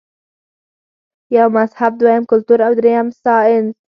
[1.33, 3.75] يو مذهب، دويم کلتور او دريم سائنس-